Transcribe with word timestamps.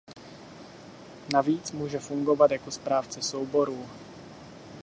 Navíc 1.33 1.71
může 1.71 1.99
fungovat 1.99 2.51
jako 2.51 2.71
správce 2.71 3.21
souborů. 3.21 3.85